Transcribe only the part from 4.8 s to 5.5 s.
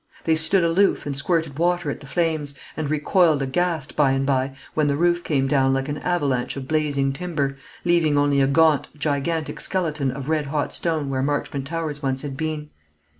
the roof came